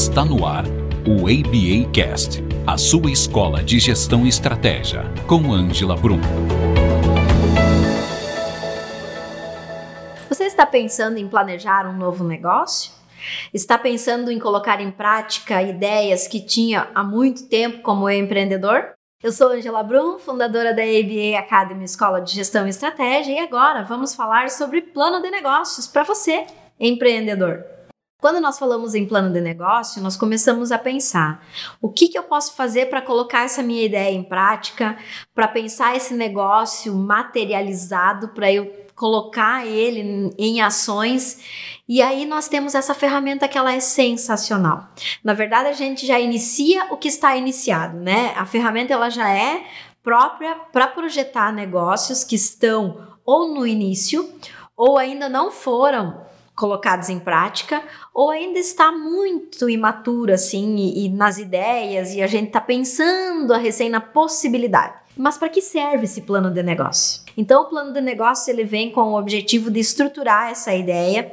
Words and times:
Está 0.00 0.24
no 0.24 0.46
ar 0.46 0.64
o 1.06 1.26
ABA 1.26 1.92
Cast, 1.92 2.42
a 2.66 2.78
sua 2.78 3.10
escola 3.10 3.62
de 3.62 3.78
gestão 3.78 4.24
e 4.24 4.30
estratégia, 4.30 5.02
com 5.26 5.52
Ângela 5.52 5.94
Brum. 5.94 6.18
Você 10.26 10.44
está 10.44 10.64
pensando 10.64 11.18
em 11.18 11.28
planejar 11.28 11.86
um 11.86 11.98
novo 11.98 12.24
negócio? 12.24 12.92
Está 13.52 13.76
pensando 13.76 14.30
em 14.30 14.38
colocar 14.38 14.80
em 14.80 14.90
prática 14.90 15.62
ideias 15.62 16.26
que 16.26 16.40
tinha 16.40 16.88
há 16.94 17.04
muito 17.04 17.46
tempo 17.46 17.82
como 17.82 18.08
empreendedor? 18.08 18.94
Eu 19.22 19.30
sou 19.30 19.48
Angela 19.48 19.82
Brum, 19.82 20.18
fundadora 20.18 20.72
da 20.72 20.82
ABA 20.82 21.38
Academy 21.38 21.84
Escola 21.84 22.22
de 22.22 22.32
Gestão 22.32 22.66
e 22.66 22.70
Estratégia, 22.70 23.34
e 23.34 23.38
agora 23.38 23.84
vamos 23.84 24.14
falar 24.14 24.48
sobre 24.48 24.80
plano 24.80 25.20
de 25.20 25.30
negócios 25.30 25.86
para 25.86 26.04
você, 26.04 26.46
empreendedor. 26.80 27.79
Quando 28.20 28.40
nós 28.40 28.58
falamos 28.58 28.94
em 28.94 29.06
plano 29.06 29.32
de 29.32 29.40
negócio, 29.40 30.02
nós 30.02 30.16
começamos 30.16 30.70
a 30.70 30.78
pensar 30.78 31.44
o 31.80 31.88
que, 31.88 32.08
que 32.08 32.18
eu 32.18 32.22
posso 32.22 32.54
fazer 32.54 32.90
para 32.90 33.00
colocar 33.00 33.44
essa 33.44 33.62
minha 33.62 33.84
ideia 33.84 34.14
em 34.14 34.22
prática, 34.22 34.98
para 35.34 35.48
pensar 35.48 35.96
esse 35.96 36.12
negócio 36.12 36.94
materializado, 36.94 38.28
para 38.28 38.52
eu 38.52 38.80
colocar 38.94 39.66
ele 39.66 40.30
em 40.36 40.60
ações. 40.60 41.80
E 41.88 42.02
aí 42.02 42.26
nós 42.26 42.48
temos 42.48 42.74
essa 42.74 42.92
ferramenta 42.92 43.48
que 43.48 43.56
ela 43.56 43.72
é 43.72 43.80
sensacional. 43.80 44.88
Na 45.24 45.32
verdade, 45.32 45.68
a 45.68 45.72
gente 45.72 46.06
já 46.06 46.20
inicia 46.20 46.92
o 46.92 46.98
que 46.98 47.08
está 47.08 47.34
iniciado, 47.34 47.98
né? 47.98 48.34
A 48.36 48.44
ferramenta 48.44 48.92
ela 48.92 49.08
já 49.08 49.30
é 49.30 49.64
própria 50.02 50.54
para 50.70 50.86
projetar 50.86 51.52
negócios 51.52 52.22
que 52.22 52.36
estão 52.36 53.08
ou 53.24 53.54
no 53.54 53.66
início 53.66 54.30
ou 54.76 54.98
ainda 54.98 55.28
não 55.28 55.50
foram 55.50 56.28
colocados 56.60 57.08
em 57.08 57.18
prática 57.18 57.82
ou 58.12 58.30
ainda 58.30 58.58
está 58.58 58.92
muito 58.92 59.70
imaturo 59.70 60.34
assim 60.34 60.76
e, 60.76 61.06
e 61.06 61.08
nas 61.08 61.38
ideias 61.38 62.14
e 62.14 62.20
a 62.20 62.26
gente 62.26 62.48
está 62.48 62.60
pensando 62.60 63.54
a 63.54 63.56
recém 63.56 63.88
na 63.88 64.00
possibilidade. 64.00 64.92
Mas 65.16 65.38
para 65.38 65.48
que 65.48 65.62
serve 65.62 66.04
esse 66.04 66.20
plano 66.20 66.50
de 66.50 66.62
negócio? 66.62 67.22
Então, 67.36 67.62
o 67.62 67.64
plano 67.64 67.92
de 67.92 68.00
negócio 68.00 68.50
ele 68.50 68.64
vem 68.64 68.90
com 68.90 69.00
o 69.00 69.18
objetivo 69.18 69.70
de 69.70 69.80
estruturar 69.80 70.50
essa 70.50 70.74
ideia 70.74 71.32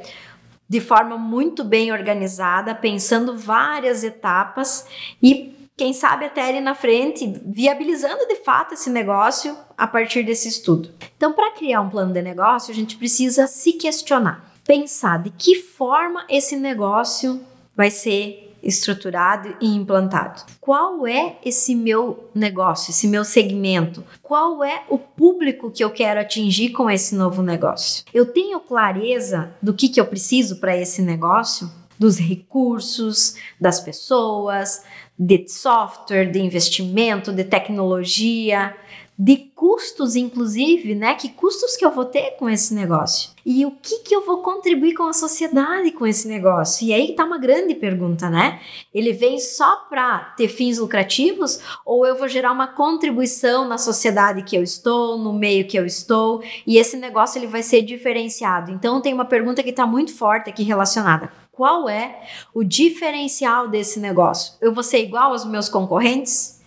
de 0.68 0.80
forma 0.80 1.16
muito 1.16 1.62
bem 1.62 1.92
organizada, 1.92 2.74
pensando 2.74 3.36
várias 3.36 4.04
etapas 4.04 4.86
e 5.22 5.54
quem 5.76 5.92
sabe 5.92 6.24
até 6.24 6.48
ali 6.48 6.60
na 6.60 6.74
frente, 6.74 7.40
viabilizando 7.46 8.26
de 8.26 8.36
fato 8.36 8.74
esse 8.74 8.90
negócio 8.90 9.56
a 9.76 9.86
partir 9.86 10.24
desse 10.24 10.48
estudo. 10.48 10.90
Então, 11.16 11.32
para 11.32 11.52
criar 11.52 11.80
um 11.80 11.88
plano 11.88 12.12
de 12.12 12.20
negócio, 12.20 12.72
a 12.72 12.74
gente 12.74 12.96
precisa 12.96 13.46
se 13.46 13.74
questionar, 13.74 14.44
pensar 14.68 15.22
de 15.22 15.30
que 15.30 15.54
forma 15.54 16.26
esse 16.28 16.54
negócio 16.54 17.40
vai 17.74 17.90
ser 17.90 18.54
estruturado 18.62 19.56
e 19.62 19.74
implantado. 19.74 20.42
Qual 20.60 21.06
é 21.06 21.38
esse 21.42 21.74
meu 21.74 22.28
negócio, 22.34 22.90
esse 22.90 23.08
meu 23.08 23.24
segmento? 23.24 24.04
Qual 24.22 24.62
é 24.62 24.84
o 24.90 24.98
público 24.98 25.70
que 25.70 25.82
eu 25.82 25.90
quero 25.90 26.20
atingir 26.20 26.70
com 26.70 26.90
esse 26.90 27.14
novo 27.14 27.40
negócio? 27.40 28.04
Eu 28.12 28.26
tenho 28.26 28.60
clareza 28.60 29.54
do 29.62 29.72
que, 29.72 29.88
que 29.88 29.98
eu 29.98 30.04
preciso 30.04 30.56
para 30.56 30.76
esse 30.76 31.00
negócio? 31.00 31.70
Dos 31.98 32.18
recursos, 32.18 33.36
das 33.58 33.80
pessoas, 33.80 34.84
de 35.18 35.48
software, 35.48 36.30
de 36.30 36.40
investimento, 36.40 37.32
de 37.32 37.42
tecnologia, 37.42 38.76
de 39.18 39.36
custos, 39.36 40.14
inclusive, 40.14 40.94
né? 40.94 41.12
Que 41.16 41.28
custos 41.28 41.76
que 41.76 41.84
eu 41.84 41.90
vou 41.90 42.04
ter 42.04 42.36
com 42.36 42.48
esse 42.48 42.72
negócio? 42.72 43.30
E 43.44 43.66
o 43.66 43.72
que, 43.72 43.98
que 44.00 44.14
eu 44.14 44.24
vou 44.24 44.42
contribuir 44.42 44.94
com 44.94 45.02
a 45.04 45.12
sociedade 45.12 45.90
com 45.90 46.06
esse 46.06 46.28
negócio? 46.28 46.86
E 46.86 46.92
aí 46.92 47.16
tá 47.16 47.24
uma 47.24 47.38
grande 47.38 47.74
pergunta, 47.74 48.30
né? 48.30 48.60
Ele 48.94 49.12
vem 49.12 49.40
só 49.40 49.86
para 49.88 50.20
ter 50.36 50.46
fins 50.46 50.78
lucrativos 50.78 51.58
ou 51.84 52.06
eu 52.06 52.16
vou 52.16 52.28
gerar 52.28 52.52
uma 52.52 52.68
contribuição 52.68 53.66
na 53.66 53.76
sociedade 53.76 54.44
que 54.44 54.54
eu 54.54 54.62
estou, 54.62 55.18
no 55.18 55.32
meio 55.32 55.66
que 55.66 55.76
eu 55.76 55.84
estou, 55.84 56.40
e 56.64 56.78
esse 56.78 56.96
negócio 56.96 57.40
ele 57.40 57.48
vai 57.48 57.64
ser 57.64 57.82
diferenciado. 57.82 58.70
Então 58.70 59.00
tem 59.00 59.12
uma 59.12 59.24
pergunta 59.24 59.64
que 59.64 59.70
está 59.70 59.84
muito 59.84 60.14
forte 60.14 60.48
aqui 60.48 60.62
relacionada. 60.62 61.32
Qual 61.50 61.88
é 61.88 62.20
o 62.54 62.62
diferencial 62.62 63.66
desse 63.66 63.98
negócio? 63.98 64.54
Eu 64.60 64.72
vou 64.72 64.84
ser 64.84 65.02
igual 65.02 65.32
aos 65.32 65.44
meus 65.44 65.68
concorrentes? 65.68 66.57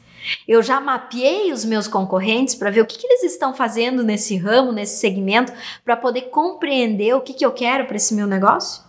Eu 0.47 0.61
já 0.61 0.79
mapeei 0.79 1.51
os 1.51 1.65
meus 1.65 1.87
concorrentes 1.87 2.55
para 2.55 2.69
ver 2.69 2.81
o 2.81 2.85
que, 2.85 2.97
que, 2.97 3.07
eles 3.07 3.23
estão 3.23 3.53
fazendo 3.53 4.03
nesse 4.03 4.37
ramo, 4.37 4.71
nesse 4.71 4.99
segmento, 4.99 5.51
para 5.83 5.97
poder 5.97 6.23
compreender 6.23 7.15
o 7.15 7.21
que, 7.21 7.33
que 7.33 7.45
eu 7.45 7.51
quero 7.51 7.85
para 7.85 7.97
esse 7.97 8.13
meu 8.13 8.27
negócio. 8.27 8.83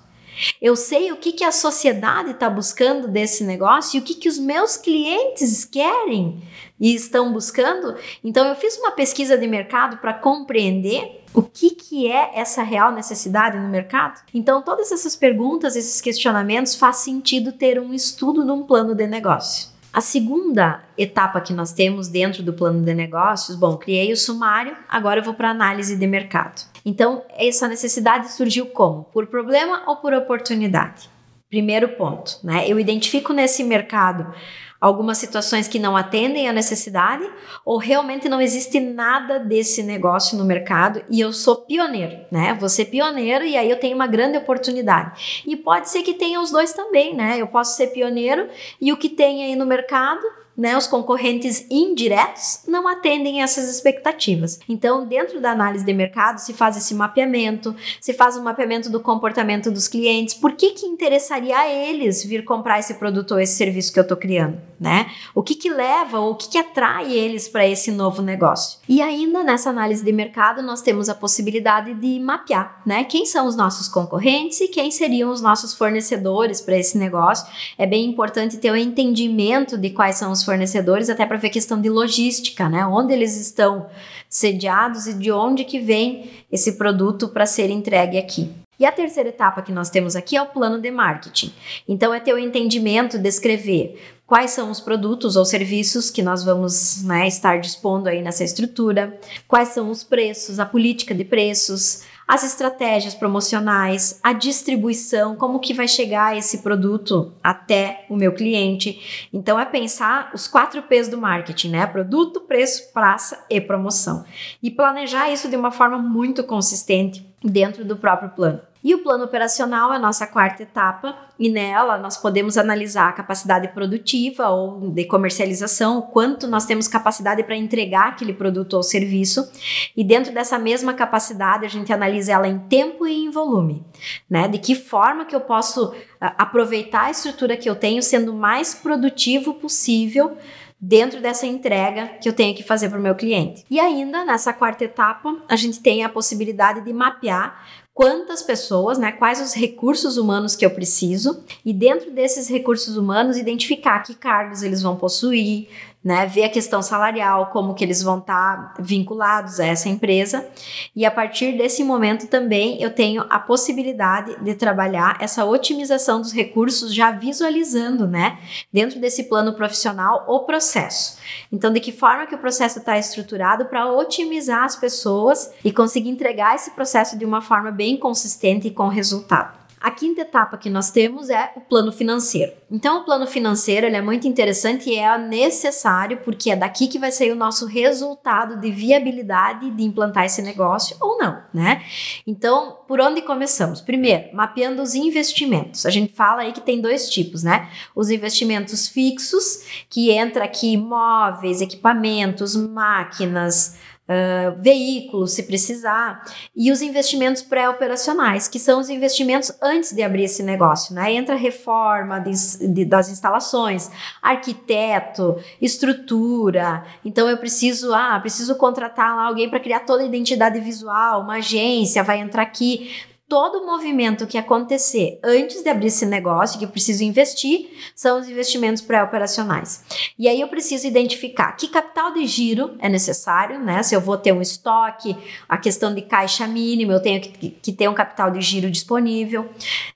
Eu 0.61 0.75
sei 0.75 1.13
o 1.13 1.17
que, 1.17 1.33
que 1.33 1.45
a 1.45 1.53
sociedade 1.53 2.31
está 2.31 2.49
buscando 2.49 3.07
desse 3.07 3.45
negócio 3.45 3.99
e 3.99 4.01
o 4.01 4.03
que, 4.03 4.15
que 4.15 4.29
os 4.29 4.39
meus 4.39 4.77
clientes 4.77 5.65
querem 5.65 6.43
e 6.81 6.95
estão 6.95 7.33
buscando. 7.33 7.97
Então, 8.25 8.47
eu 8.47 8.57
fiz 8.57 8.77
uma 8.79 8.91
pesquisa 8.91 9.37
de 9.37 9.47
mercado 9.47 9.99
para 9.99 10.15
compreender 10.15 11.23
o 11.35 11.43
que, 11.43 11.71
que 11.71 12.11
é 12.11 12.33
essa 12.35 12.63
real 12.63 12.93
necessidade 12.93 13.59
no 13.59 13.69
mercado? 13.69 14.21
Então, 14.35 14.63
todas 14.63 14.91
essas 14.93 15.17
perguntas, 15.17 15.77
esses 15.77 16.01
questionamentos, 16.01 16.75
faz 16.75 16.97
sentido 16.97 17.53
ter 17.53 17.81
um 17.81 17.95
estudo 17.95 18.45
num 18.45 18.65
plano 18.65 18.95
de 18.95 19.07
negócio. 19.07 19.72
A 19.93 20.01
segunda 20.01 20.83
etapa 20.97 21.39
que 21.39 21.53
nós 21.53 21.71
temos 21.71 22.09
dentro 22.09 22.43
do 22.43 22.55
plano 22.55 22.83
de 22.83 22.95
negócios, 22.95 23.59
bom, 23.59 23.77
criei 23.77 24.11
o 24.11 24.17
sumário, 24.17 24.75
agora 24.89 25.21
eu 25.21 25.25
vou 25.25 25.35
para 25.35 25.51
análise 25.51 25.97
de 25.97 26.07
mercado. 26.07 26.63
Então, 26.83 27.23
essa 27.37 27.69
necessidade 27.69 28.33
surgiu 28.33 28.65
como? 28.67 29.05
Por 29.05 29.27
problema 29.27 29.83
ou 29.87 29.97
por 29.97 30.15
oportunidade? 30.15 31.11
Primeiro 31.51 31.89
ponto, 31.91 32.39
né? 32.43 32.67
Eu 32.67 32.81
identifico 32.81 33.35
nesse 33.35 33.63
mercado 33.63 34.33
algumas 34.83 35.19
situações 35.19 35.69
que 35.69 35.79
não 35.79 35.97
atendem 35.97 36.49
à 36.49 36.53
necessidade 36.53 37.25
ou 37.65 37.79
realmente 37.79 38.29
não 38.29 38.41
existe 38.41 38.81
nada 38.81 39.39
desse 39.39 39.81
negócio 39.81 40.37
no 40.37 40.45
mercado 40.45 41.05
e 41.09 41.21
eu 41.21 41.33
sou 41.33 41.55
pioneiro, 41.55 42.19
né? 42.33 42.53
Vou 42.59 42.69
ser 42.69 42.87
pioneiro 42.87 43.45
e 43.45 43.57
aí 43.57 43.71
eu 43.71 43.79
tenho 43.79 43.95
uma 43.95 44.09
grande 44.09 44.37
oportunidade. 44.37 45.45
E 45.47 45.57
pode 45.57 45.89
ser 45.89 46.03
que 46.03 46.15
tenha 46.15 46.41
os 46.41 46.51
dois 46.51 46.73
também, 46.73 47.15
né? 47.15 47.37
Eu 47.39 47.47
posso 47.47 47.77
ser 47.77 47.93
pioneiro 47.93 48.49
e 48.81 48.93
o 48.93 48.97
que 48.97 49.09
tem 49.09 49.45
aí 49.45 49.55
no 49.55 49.65
mercado 49.65 50.42
né, 50.57 50.77
os 50.77 50.87
concorrentes 50.87 51.67
indiretos 51.71 52.61
não 52.67 52.87
atendem 52.87 53.43
essas 53.43 53.69
expectativas. 53.69 54.61
Então, 54.69 55.07
dentro 55.07 55.41
da 55.41 55.51
análise 55.51 55.85
de 55.85 55.93
mercado, 55.93 56.39
se 56.39 56.53
faz 56.53 56.77
esse 56.77 56.95
mapeamento, 56.95 57.75
se 58.01 58.13
faz 58.13 58.37
um 58.37 58.43
mapeamento 58.43 58.91
do 58.91 59.01
comportamento 59.01 59.71
dos 59.71 59.89
clientes, 59.89 60.35
por 60.35 60.53
que 60.53 60.71
que 60.71 60.87
interessaria 60.87 61.57
a 61.57 61.69
eles 61.69 62.25
vir 62.25 62.45
comprar 62.45 62.79
esse 62.79 62.95
produto 62.95 63.33
ou 63.33 63.41
esse 63.41 63.57
serviço 63.57 63.93
que 63.93 63.99
eu 63.99 64.03
estou 64.03 64.17
criando, 64.17 64.61
né? 64.79 65.11
O 65.35 65.43
que 65.43 65.55
que 65.55 65.71
leva 65.71 66.21
ou 66.21 66.33
o 66.33 66.35
que 66.35 66.49
que 66.49 66.59
atrai 66.59 67.13
eles 67.13 67.49
para 67.49 67.67
esse 67.67 67.91
novo 67.91 68.23
negócio? 68.23 68.79
E 68.89 69.01
ainda 69.01 69.43
nessa 69.43 69.71
análise 69.71 70.05
de 70.05 70.13
mercado, 70.13 70.63
nós 70.63 70.83
temos 70.83 71.09
a 71.09 71.15
possibilidade 71.15 71.95
de 71.95 72.21
mapear, 72.21 72.83
né? 72.85 73.05
Quem 73.05 73.25
são 73.25 73.47
os 73.47 73.57
nossos 73.57 73.89
concorrentes 73.89 74.61
e 74.61 74.69
quem 74.69 74.91
seriam 74.91 75.31
os 75.31 75.41
nossos 75.41 75.75
fornecedores 75.75 76.61
para 76.61 76.77
esse 76.77 76.99
negócio. 76.99 77.47
É 77.79 77.87
bem 77.87 78.07
importante 78.07 78.59
ter 78.59 78.71
o 78.71 78.75
um 78.75 78.77
entendimento 78.77 79.79
de 79.79 79.91
quais 79.91 80.17
são 80.17 80.33
os 80.33 80.42
fornecedores, 80.45 81.11
até 81.11 81.27
para 81.27 81.37
ver 81.37 81.51
questão 81.51 81.81
de 81.81 81.89
logística, 81.89 82.69
né? 82.69 82.87
Onde 82.87 83.13
eles 83.13 83.37
estão 83.37 83.87
sediados 84.29 85.07
e 85.07 85.15
de 85.15 85.31
onde 85.31 85.65
que 85.65 85.79
vem 85.79 86.31
esse 86.51 86.73
produto 86.73 87.29
para 87.29 87.47
ser 87.47 87.71
entregue 87.71 88.19
aqui. 88.19 88.51
E 88.79 88.85
a 88.85 88.91
terceira 88.91 89.29
etapa 89.29 89.63
que 89.63 89.71
nós 89.71 89.91
temos 89.91 90.17
aqui 90.17 90.37
é 90.37 90.43
o 90.43 90.47
plano 90.47 90.81
de 90.81 90.91
marketing. 90.91 91.53
Então, 91.89 92.13
é 92.13 92.19
ter 92.19 92.33
o 92.33 92.39
entendimento, 92.39 93.19
descrever 93.19 93.97
quais 94.27 94.51
são 94.53 94.71
os 94.71 94.81
produtos 94.81 95.37
ou 95.37 95.45
serviços 95.45 96.11
que 96.11 96.23
nós 96.23 96.43
vamos 96.43 97.03
né, 97.05 97.29
estar 97.29 97.61
dispondo 97.61 98.09
aí 98.09 98.23
nessa 98.23 98.43
estrutura, 98.43 99.21
quais 99.47 99.69
são 99.69 99.91
os 99.91 100.03
preços, 100.03 100.59
a 100.59 100.65
política 100.65 101.15
de 101.15 101.23
preços, 101.23 102.03
as 102.27 102.45
estratégias 102.45 103.15
promocionais, 103.15 104.21
a 104.23 104.33
distribuição, 104.33 105.37
como 105.37 105.61
que 105.61 105.75
vai 105.75 105.89
chegar 105.89 106.37
esse 106.37 106.59
produto 106.59 107.33
até 107.43 108.07
o 108.09 108.17
meu 108.17 108.33
cliente. 108.33 109.29
Então 109.33 109.59
é 109.59 109.65
pensar 109.65 110.31
os 110.35 110.47
quatro 110.47 110.83
P's 110.83 111.09
do 111.09 111.19
marketing, 111.19 111.71
né? 111.71 111.87
Produto, 111.87 112.41
preço, 112.41 112.93
praça 112.93 113.45
e 113.51 113.61
promoção. 113.61 114.25
E 114.63 114.71
planejar 114.71 115.31
isso 115.31 115.49
de 115.49 115.57
uma 115.57 115.71
forma 115.71 115.99
muito 115.99 116.45
consistente 116.45 117.32
dentro 117.43 117.85
do 117.85 117.97
próprio 117.97 118.31
plano. 118.31 118.61
E 118.85 118.97
o 118.97 119.03
plano 119.03 119.25
operacional 119.25 119.93
é 119.93 119.97
a 119.97 119.99
nossa 119.99 120.27
quarta 120.27 120.65
etapa, 120.65 121.17
e 121.39 121.49
nela 121.49 121.99
nós 121.99 122.17
podemos 122.17 122.59
analisar 122.59 123.09
a 123.09 123.13
capacidade 123.13 123.69
produtiva 123.69 124.49
ou 124.49 124.91
de 124.91 125.05
comercialização, 125.05 125.99
o 125.99 126.03
quanto 126.03 126.49
nós 126.49 126.67
temos 126.67 126.89
capacidade 126.89 127.45
para 127.45 127.55
entregar 127.55 128.09
aquele 128.09 128.33
produto 128.33 128.75
ou 128.75 128.83
serviço, 128.83 129.49
e 129.97 130.03
dentro 130.03 130.35
dessa 130.35 130.59
mesma 130.59 130.95
capacidade 130.95 131.65
a 131.65 131.69
gente 131.69 131.93
analisa 131.93 132.33
ela 132.33 132.49
em 132.49 132.59
tempo 132.59 133.07
e 133.07 133.25
em 133.25 133.31
volume, 133.31 133.85
né? 134.29 134.49
De 134.49 134.59
que 134.59 134.75
forma 134.75 135.25
que 135.25 135.35
eu 135.35 135.41
posso 135.41 135.95
aproveitar 136.21 137.05
a 137.05 137.11
estrutura 137.11 137.57
que 137.57 137.71
eu 137.71 137.77
tenho 137.77 138.03
sendo 138.03 138.33
o 138.33 138.37
mais 138.37 138.75
produtivo 138.75 139.55
possível 139.55 140.37
dentro 140.85 141.21
dessa 141.21 141.47
entrega 141.47 142.09
que 142.21 142.29
eu 142.29 142.33
tenho 142.33 142.57
que 142.57 142.65
fazer 142.65 142.89
para 142.89 142.99
o 142.99 143.03
meu 143.03 143.15
cliente. 143.15 143.65
E 143.71 143.79
ainda 143.79 144.25
nessa 144.25 144.53
quarta 144.53 144.83
etapa, 144.83 145.41
a 145.49 145.55
gente 145.55 145.79
tem 145.79 146.03
a 146.03 146.09
possibilidade 146.09 146.81
de 146.81 146.93
mapear 146.93 147.65
quantas 147.95 148.43
pessoas, 148.43 148.99
né, 148.99 149.13
quais 149.13 149.41
os 149.41 149.55
recursos 149.55 150.17
humanos 150.17 150.57
que 150.57 150.65
eu 150.65 150.71
preciso 150.71 151.45
e 151.65 151.73
dentro 151.73 152.11
desses 152.11 152.49
recursos 152.49 152.97
humanos 152.97 153.37
identificar 153.37 154.01
que 154.01 154.15
cargos 154.15 154.63
eles 154.63 154.83
vão 154.83 154.97
possuir, 154.97 155.69
né, 156.05 156.27
ver 156.27 156.45
a 156.45 156.49
questão 156.49 156.83
salarial, 156.83 157.47
como 157.47 157.75
que 157.75 157.85
eles 157.85 158.03
vão 158.03 158.19
estar 158.19 158.75
tá 158.75 158.83
vinculados 158.83 159.61
a 159.61 159.67
essa 159.67 159.89
empresa. 159.89 160.47
E 160.95 161.07
a 161.07 161.11
partir 161.11 161.57
desse 161.57 161.85
momento 161.85 162.27
também 162.27 162.83
eu 162.83 162.91
tenho 162.91 163.25
a 163.31 163.39
possibilidade 163.39 164.37
de 164.43 164.55
trabalhar 164.55 165.17
essa 165.21 165.45
otimização 165.45 166.21
dos 166.21 166.33
recursos 166.33 166.95
já 166.95 167.11
visualizando, 167.11 168.07
né, 168.07 168.39
dentro 168.73 169.01
desse 169.01 169.25
plano 169.25 169.55
profissional 169.55 170.25
o 170.27 170.41
processo. 170.41 171.19
Então, 171.53 171.73
de 171.73 171.81
que 171.81 171.93
forma 171.93 172.27
que 172.27 172.35
o 172.35 172.39
processo 172.39 172.79
está 172.79 172.99
estruturado 172.99 173.67
para 173.67 173.91
otimizar 173.93 174.65
as 174.65 174.77
pessoas 174.77 175.53
e 175.65 175.73
conseguir 175.73 176.11
entregar 176.11 176.55
esse 176.55 176.73
processo 176.73 177.17
de 177.17 177.25
uma 177.25 177.41
forma 177.41 177.71
bem 177.71 177.97
consistente 177.97 178.67
e 178.67 178.71
com 178.71 178.89
resultado. 178.89 179.62
A 179.83 179.91
quinta 179.91 180.21
etapa 180.21 180.57
que 180.57 180.71
nós 180.71 180.93
temos 180.93 181.29
é 181.29 181.51
o 181.57 181.61
plano 181.61 181.91
financeiro. 181.91 182.53
Então, 182.71 183.01
o 183.01 183.05
plano 183.05 183.27
financeiro 183.27 183.85
ele 183.85 183.97
é 183.97 184.01
muito 184.01 184.29
interessante 184.29 184.89
e 184.89 184.97
é 184.97 185.19
necessário 185.19 186.19
porque 186.19 186.53
é 186.53 186.57
daqui 186.57 186.87
que 186.87 187.01
vai 187.01 187.11
sair 187.11 187.33
o 187.33 187.37
nosso 187.37 187.67
resultado 187.67 188.61
de 188.61 188.71
viabilidade 188.71 189.71
de 189.73 189.83
implantar 189.83 190.25
esse 190.25 190.41
negócio 190.41 190.97
ou 191.01 191.19
não, 191.19 191.43
né? 191.53 191.83
Então, 192.25 192.79
por 192.87 193.01
onde 193.01 193.23
começamos? 193.23 193.81
Primeiro, 193.81 194.35
mapeando 194.35 194.81
os 194.81 194.95
investimentos. 194.95 195.85
A 195.85 195.91
gente 195.91 196.13
fala 196.15 196.43
aí 196.43 196.53
que 196.53 196.61
tem 196.61 196.81
dois 196.81 197.11
tipos, 197.11 197.43
né? 197.43 197.69
Os 197.95 198.09
investimentos 198.09 198.87
fixos, 198.87 199.85
que 199.91 200.13
entra 200.13 200.45
aqui 200.45 200.75
imóveis, 200.75 201.61
equipamentos, 201.61 202.55
máquinas, 202.55 203.77
uh, 204.09 204.61
veículos, 204.61 205.33
se 205.33 205.45
precisar, 205.45 206.25
e 206.55 206.71
os 206.71 206.83
investimentos 206.83 207.43
pré-operacionais, 207.43 208.49
que 208.49 208.59
são 208.59 208.81
os 208.81 208.89
investimentos 208.89 209.53
antes 209.63 209.93
de 209.93 210.03
abrir 210.03 210.25
esse 210.25 210.43
negócio, 210.43 210.95
né? 210.95 211.13
Entra 211.13 211.35
reforma 211.35 212.19
de, 212.19 212.33
de, 212.69 212.85
das 212.85 213.09
instalações, 213.11 213.91
arquiteto, 214.21 215.37
estrutura. 215.61 216.85
Então 217.05 217.29
eu 217.29 217.37
preciso, 217.39 217.93
ah, 217.95 218.19
preciso 218.21 218.57
contratar 218.57 219.17
lá 219.17 219.25
alguém 219.27 219.49
para 219.49 219.61
criar 219.61 219.81
toda 219.81 220.03
a 220.03 220.07
identidade 220.07 220.61
visual, 220.61 221.23
uma 221.23 221.37
agência 221.37 222.03
vai 222.03 222.21
entrar 222.21 222.43
aqui 222.43 222.91
todo 223.33 223.65
movimento 223.65 224.27
que 224.27 224.37
acontecer 224.37 225.19
antes 225.25 225.63
de 225.63 225.71
abrir 225.71 225.87
esse 225.87 226.05
negócio, 226.05 226.59
que 226.59 226.67
eu 226.67 226.69
preciso 226.69 227.03
investir, 227.03 227.71
são 227.97 228.21
os 228.21 228.29
investimentos 228.29 228.83
pré-operacionais. 228.83 229.83
E 230.19 230.29
aí 230.29 230.39
eu 230.39 230.49
preciso 230.49 230.87
identificar 230.87 231.53
que 231.53 231.69
capital 231.69 232.13
de 232.13 232.27
giro 232.27 232.77
é 232.79 232.91
necessário, 232.91 233.59
né? 233.59 233.83
Se 233.83 233.95
eu 233.95 234.03
vou 234.03 234.19
ter 234.19 234.33
um 234.33 234.43
estoque, 234.43 235.17
a 235.49 235.57
questão 235.57 235.95
de 235.95 236.03
caixa 236.03 236.47
mínima, 236.47 236.93
eu 236.93 237.01
tenho 237.01 237.23
que, 237.23 237.49
que 237.49 237.73
ter 237.73 237.89
um 237.89 237.95
capital 237.95 238.31
de 238.31 238.43
giro 238.43 238.71
disponível. 238.71 239.49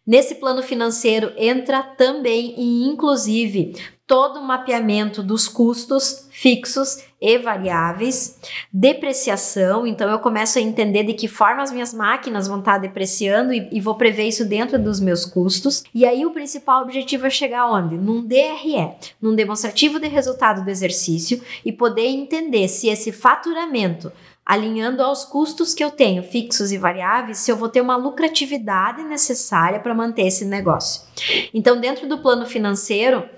Nesse 0.06 0.36
plano 0.36 0.62
financeiro 0.62 1.30
entra 1.36 1.82
também 1.82 2.54
e 2.56 2.86
inclusive 2.86 3.74
todo 4.06 4.38
o 4.38 4.44
mapeamento 4.44 5.22
dos 5.22 5.48
custos 5.48 6.28
fixos 6.30 7.04
e 7.20 7.38
variáveis, 7.38 8.38
depreciação, 8.72 9.86
então 9.86 10.08
eu 10.08 10.18
começo 10.18 10.58
a 10.58 10.62
entender 10.62 11.02
de 11.02 11.14
que 11.14 11.26
forma 11.26 11.62
as 11.62 11.72
minhas 11.72 11.92
máquinas 11.92 12.46
vão 12.46 12.58
estar 12.58 12.78
depreciando 12.78 13.52
e, 13.52 13.68
e, 13.72 13.80
vou 13.80 13.94
prever 13.94 14.28
isso 14.28 14.44
dentro 14.44 14.78
dos 14.78 15.00
meus 15.00 15.24
custos. 15.24 15.82
E 15.94 16.04
aí 16.04 16.24
o 16.24 16.30
principal 16.30 16.82
objetivo 16.82 17.26
é 17.26 17.30
chegar 17.30 17.68
onde? 17.68 17.96
Num 17.96 18.24
DRE, 18.24 18.92
num 19.20 19.34
demonstrativo 19.34 19.98
de 19.98 20.08
resultado 20.08 20.62
do 20.62 20.70
exercício 20.70 21.42
e 21.64 21.72
poder 21.72 22.06
entender 22.06 22.68
se 22.68 22.88
esse 22.88 23.10
faturamento 23.10 24.12
alinhando 24.44 25.02
aos 25.02 25.24
custos 25.24 25.74
que 25.74 25.82
eu 25.82 25.90
tenho, 25.90 26.22
fixos 26.22 26.70
e 26.70 26.78
variáveis, 26.78 27.38
se 27.38 27.50
eu 27.50 27.56
vou 27.56 27.68
ter 27.68 27.80
uma 27.80 27.96
lucratividade 27.96 29.02
necessária 29.02 29.80
para 29.80 29.92
manter 29.92 30.28
esse 30.28 30.44
negócio. 30.44 31.02
Então, 31.52 31.80
dentro 31.80 32.08
do 32.08 32.18
plano 32.18 32.46
financeiro, 32.46 33.28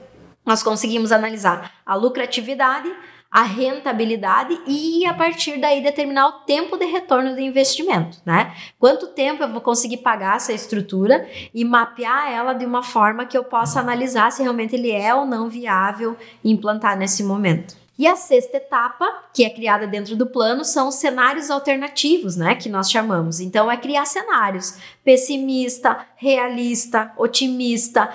nós 0.48 0.62
conseguimos 0.62 1.12
analisar 1.12 1.74
a 1.84 1.94
lucratividade, 1.94 2.90
a 3.30 3.42
rentabilidade 3.42 4.58
e 4.66 5.04
a 5.04 5.12
partir 5.12 5.60
daí 5.60 5.82
determinar 5.82 6.26
o 6.28 6.32
tempo 6.46 6.78
de 6.78 6.86
retorno 6.86 7.34
do 7.34 7.40
investimento, 7.40 8.16
né? 8.24 8.54
Quanto 8.78 9.08
tempo 9.08 9.42
eu 9.42 9.52
vou 9.52 9.60
conseguir 9.60 9.98
pagar 9.98 10.36
essa 10.36 10.50
estrutura 10.50 11.28
e 11.52 11.66
mapear 11.66 12.32
ela 12.32 12.54
de 12.54 12.64
uma 12.64 12.82
forma 12.82 13.26
que 13.26 13.36
eu 13.36 13.44
possa 13.44 13.78
analisar 13.78 14.32
se 14.32 14.42
realmente 14.42 14.74
ele 14.74 14.90
é 14.90 15.14
ou 15.14 15.26
não 15.26 15.50
viável 15.50 16.16
implantar 16.42 16.96
nesse 16.96 17.22
momento. 17.22 17.76
E 17.98 18.06
a 18.06 18.14
sexta 18.14 18.58
etapa, 18.58 19.04
que 19.34 19.44
é 19.44 19.50
criada 19.50 19.84
dentro 19.84 20.14
do 20.14 20.24
plano, 20.24 20.64
são 20.64 20.86
os 20.86 20.94
cenários 20.94 21.50
alternativos, 21.50 22.36
né, 22.36 22.54
que 22.54 22.68
nós 22.68 22.88
chamamos. 22.88 23.40
Então 23.40 23.70
é 23.70 23.76
criar 23.76 24.06
cenários 24.06 24.78
pessimista, 25.04 26.06
realista, 26.16 27.12
otimista, 27.18 28.08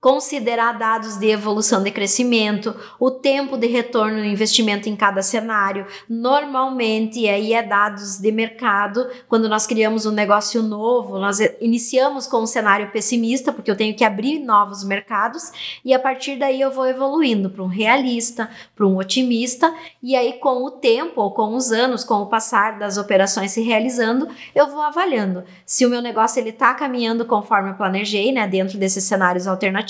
considerar 0.00 0.78
dados 0.78 1.16
de 1.16 1.28
evolução 1.28 1.82
de 1.82 1.90
crescimento, 1.90 2.74
o 3.00 3.10
tempo 3.10 3.56
de 3.56 3.66
retorno 3.66 4.18
no 4.18 4.24
investimento 4.24 4.88
em 4.88 4.94
cada 4.94 5.22
cenário. 5.22 5.86
Normalmente, 6.08 7.28
aí 7.28 7.52
é 7.52 7.62
dados 7.62 8.18
de 8.18 8.30
mercado. 8.30 9.08
Quando 9.28 9.48
nós 9.48 9.66
criamos 9.66 10.06
um 10.06 10.12
negócio 10.12 10.62
novo, 10.62 11.18
nós 11.18 11.40
iniciamos 11.60 12.28
com 12.28 12.38
um 12.38 12.46
cenário 12.46 12.92
pessimista, 12.92 13.52
porque 13.52 13.70
eu 13.70 13.76
tenho 13.76 13.96
que 13.96 14.04
abrir 14.04 14.38
novos 14.38 14.84
mercados, 14.84 15.80
e 15.84 15.92
a 15.92 15.98
partir 15.98 16.36
daí 16.36 16.60
eu 16.60 16.70
vou 16.70 16.86
evoluindo 16.86 17.50
para 17.50 17.62
um 17.62 17.66
realista, 17.66 18.48
para 18.76 18.86
um 18.86 18.98
otimista, 18.98 19.74
e 20.00 20.14
aí 20.14 20.34
com 20.34 20.64
o 20.64 20.70
tempo, 20.70 21.20
ou 21.20 21.32
com 21.32 21.56
os 21.56 21.72
anos, 21.72 22.04
com 22.04 22.22
o 22.22 22.26
passar 22.26 22.78
das 22.78 22.98
operações 22.98 23.50
se 23.50 23.62
realizando, 23.62 24.28
eu 24.54 24.68
vou 24.68 24.80
avaliando 24.80 25.42
se 25.66 25.84
o 25.84 25.90
meu 25.90 26.00
negócio 26.00 26.38
ele 26.38 26.50
está 26.50 26.72
caminhando 26.72 27.24
conforme 27.24 27.70
eu 27.70 27.74
planejei, 27.74 28.30
né, 28.30 28.46
dentro 28.46 28.78
desses 28.78 29.02
cenários 29.02 29.48
alternativos 29.48 29.87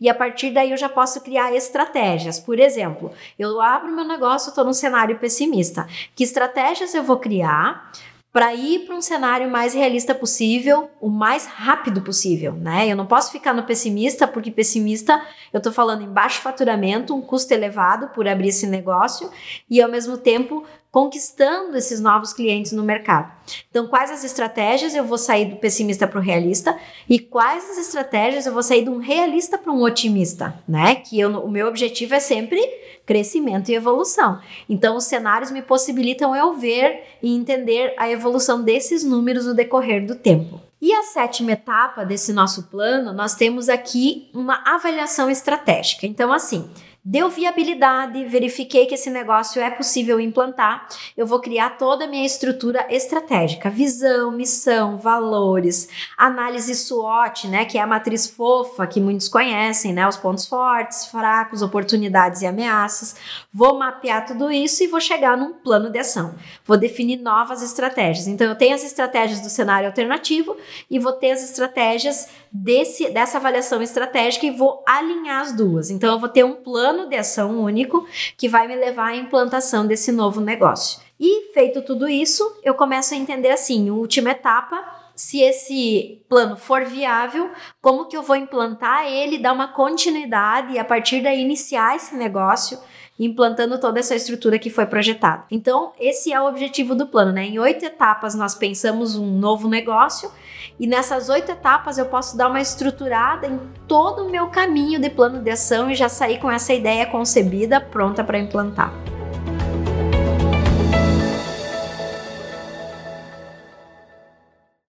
e 0.00 0.08
a 0.08 0.14
partir 0.14 0.50
daí 0.50 0.70
eu 0.70 0.76
já 0.76 0.88
posso 0.88 1.20
criar 1.20 1.54
estratégias. 1.54 2.40
Por 2.40 2.58
exemplo, 2.58 3.12
eu 3.38 3.60
abro 3.60 3.92
meu 3.92 4.04
negócio, 4.04 4.48
estou 4.48 4.64
num 4.64 4.72
cenário 4.72 5.18
pessimista. 5.18 5.86
Que 6.14 6.24
estratégias 6.24 6.94
eu 6.94 7.02
vou 7.02 7.18
criar? 7.18 7.92
para 8.32 8.54
ir 8.54 8.86
para 8.86 8.96
um 8.96 9.02
cenário 9.02 9.50
mais 9.50 9.74
realista 9.74 10.14
possível, 10.14 10.90
o 10.98 11.10
mais 11.10 11.44
rápido 11.44 12.00
possível, 12.00 12.54
né? 12.54 12.90
Eu 12.90 12.96
não 12.96 13.04
posso 13.04 13.30
ficar 13.30 13.52
no 13.52 13.64
pessimista, 13.64 14.26
porque 14.26 14.50
pessimista, 14.50 15.22
eu 15.52 15.58
estou 15.58 15.70
falando 15.70 16.02
em 16.02 16.08
baixo 16.08 16.40
faturamento, 16.40 17.14
um 17.14 17.20
custo 17.20 17.52
elevado 17.52 18.08
por 18.08 18.26
abrir 18.26 18.48
esse 18.48 18.66
negócio 18.66 19.30
e 19.68 19.82
ao 19.82 19.90
mesmo 19.90 20.16
tempo 20.16 20.64
conquistando 20.92 21.74
esses 21.74 22.00
novos 22.00 22.34
clientes 22.34 22.70
no 22.70 22.84
mercado. 22.84 23.32
Então, 23.70 23.86
quais 23.86 24.10
as 24.10 24.24
estratégias 24.24 24.94
eu 24.94 25.02
vou 25.02 25.16
sair 25.16 25.46
do 25.46 25.56
pessimista 25.56 26.06
para 26.06 26.18
o 26.18 26.22
realista 26.22 26.78
e 27.08 27.18
quais 27.18 27.70
as 27.70 27.78
estratégias 27.78 28.44
eu 28.44 28.52
vou 28.52 28.62
sair 28.62 28.84
de 28.84 28.90
um 28.90 28.98
realista 28.98 29.56
para 29.56 29.72
um 29.72 29.82
otimista, 29.82 30.54
né? 30.68 30.96
Que 30.96 31.18
eu, 31.18 31.30
o 31.40 31.50
meu 31.50 31.66
objetivo 31.66 32.14
é 32.14 32.20
sempre 32.20 32.60
crescimento 33.06 33.70
e 33.70 33.74
evolução. 33.74 34.38
Então, 34.68 34.94
os 34.94 35.04
cenários 35.04 35.50
me 35.50 35.62
possibilitam 35.62 36.36
eu 36.36 36.52
ver 36.52 37.04
e 37.22 37.34
entender 37.34 37.94
a 37.96 38.10
evolução 38.10 38.62
desses 38.62 39.02
números 39.02 39.46
no 39.46 39.54
decorrer 39.54 40.06
do 40.06 40.14
tempo. 40.14 40.60
E 40.80 40.92
a 40.92 41.04
sétima 41.04 41.52
etapa 41.52 42.04
desse 42.04 42.32
nosso 42.32 42.64
plano, 42.64 43.12
nós 43.12 43.34
temos 43.34 43.68
aqui 43.68 44.28
uma 44.34 44.62
avaliação 44.66 45.30
estratégica. 45.30 46.06
Então, 46.06 46.32
assim, 46.32 46.68
Deu 47.04 47.28
viabilidade, 47.28 48.24
verifiquei 48.26 48.86
que 48.86 48.94
esse 48.94 49.10
negócio 49.10 49.60
é 49.60 49.68
possível 49.68 50.20
implantar. 50.20 50.86
Eu 51.16 51.26
vou 51.26 51.40
criar 51.40 51.70
toda 51.70 52.04
a 52.04 52.06
minha 52.06 52.24
estrutura 52.24 52.86
estratégica, 52.88 53.68
visão, 53.68 54.30
missão, 54.30 54.96
valores, 54.96 55.88
análise 56.16 56.72
SWOT, 56.76 57.48
né, 57.48 57.64
que 57.64 57.76
é 57.76 57.80
a 57.80 57.88
matriz 57.88 58.28
fofa 58.28 58.86
que 58.86 59.00
muitos 59.00 59.28
conhecem, 59.28 59.92
né, 59.92 60.06
os 60.06 60.16
pontos 60.16 60.46
fortes, 60.46 61.06
fracos, 61.06 61.60
oportunidades 61.60 62.40
e 62.42 62.46
ameaças. 62.46 63.16
Vou 63.52 63.76
mapear 63.76 64.24
tudo 64.24 64.52
isso 64.52 64.84
e 64.84 64.86
vou 64.86 65.00
chegar 65.00 65.36
num 65.36 65.54
plano 65.54 65.90
de 65.90 65.98
ação. 65.98 66.36
Vou 66.64 66.76
definir 66.76 67.16
novas 67.16 67.64
estratégias. 67.64 68.28
Então 68.28 68.46
eu 68.46 68.54
tenho 68.54 68.76
as 68.76 68.84
estratégias 68.84 69.40
do 69.40 69.50
cenário 69.50 69.88
alternativo 69.88 70.56
e 70.88 71.00
vou 71.00 71.12
ter 71.14 71.32
as 71.32 71.42
estratégias 71.42 72.28
desse 72.52 73.10
dessa 73.10 73.38
avaliação 73.38 73.82
estratégica 73.82 74.46
e 74.46 74.50
vou 74.50 74.84
alinhar 74.86 75.40
as 75.40 75.52
duas. 75.52 75.90
Então 75.90 76.12
eu 76.12 76.20
vou 76.20 76.28
ter 76.28 76.44
um 76.44 76.54
plano 76.54 76.91
plano 76.92 77.08
de 77.08 77.16
ação 77.16 77.58
único 77.58 78.06
que 78.36 78.48
vai 78.48 78.68
me 78.68 78.76
levar 78.76 79.08
à 79.08 79.16
implantação 79.16 79.86
desse 79.86 80.12
novo 80.12 80.40
negócio. 80.40 81.00
E 81.18 81.52
feito 81.54 81.80
tudo 81.82 82.06
isso, 82.06 82.60
eu 82.62 82.74
começo 82.74 83.14
a 83.14 83.16
entender 83.16 83.50
assim, 83.50 83.90
última 83.90 84.30
etapa, 84.30 84.84
se 85.16 85.40
esse 85.40 86.22
plano 86.28 86.56
for 86.56 86.84
viável, 86.84 87.50
como 87.80 88.06
que 88.06 88.16
eu 88.16 88.22
vou 88.22 88.36
implantar 88.36 89.06
ele, 89.06 89.38
dar 89.38 89.52
uma 89.52 89.68
continuidade 89.68 90.74
e 90.74 90.78
a 90.78 90.84
partir 90.84 91.22
daí 91.22 91.40
iniciar 91.40 91.96
esse 91.96 92.14
negócio 92.14 92.78
implantando 93.24 93.78
toda 93.78 94.00
essa 94.00 94.14
estrutura 94.14 94.58
que 94.58 94.70
foi 94.70 94.86
projetada. 94.86 95.44
Então, 95.50 95.92
esse 95.98 96.32
é 96.32 96.40
o 96.40 96.46
objetivo 96.46 96.94
do 96.94 97.06
plano, 97.06 97.32
né? 97.32 97.44
Em 97.44 97.58
oito 97.58 97.84
etapas 97.84 98.34
nós 98.34 98.54
pensamos 98.54 99.16
um 99.16 99.26
novo 99.26 99.68
negócio 99.68 100.30
e 100.78 100.86
nessas 100.86 101.28
oito 101.28 101.50
etapas 101.50 101.98
eu 101.98 102.06
posso 102.06 102.36
dar 102.36 102.48
uma 102.48 102.60
estruturada 102.60 103.46
em 103.46 103.60
todo 103.86 104.26
o 104.26 104.30
meu 104.30 104.48
caminho 104.48 105.00
de 105.00 105.10
plano 105.10 105.40
de 105.40 105.50
ação 105.50 105.90
e 105.90 105.94
já 105.94 106.08
sair 106.08 106.38
com 106.38 106.50
essa 106.50 106.72
ideia 106.72 107.06
concebida 107.06 107.80
pronta 107.80 108.24
para 108.24 108.38
implantar. 108.38 108.92